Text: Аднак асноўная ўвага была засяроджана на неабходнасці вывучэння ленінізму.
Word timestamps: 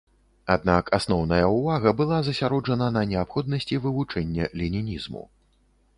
Аднак 0.53 0.87
асноўная 0.97 1.41
ўвага 1.57 1.93
была 2.01 2.17
засяроджана 2.29 2.87
на 2.97 3.03
неабходнасці 3.11 3.79
вывучэння 3.87 4.45
ленінізму. 4.63 5.23